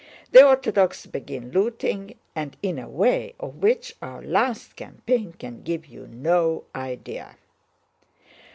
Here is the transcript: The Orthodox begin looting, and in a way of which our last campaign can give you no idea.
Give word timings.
The 0.31 0.43
Orthodox 0.43 1.05
begin 1.05 1.51
looting, 1.51 2.15
and 2.35 2.57
in 2.63 2.79
a 2.79 2.89
way 2.89 3.35
of 3.39 3.57
which 3.57 3.95
our 4.01 4.23
last 4.23 4.75
campaign 4.75 5.33
can 5.33 5.61
give 5.61 5.85
you 5.85 6.07
no 6.07 6.63
idea. 6.73 7.35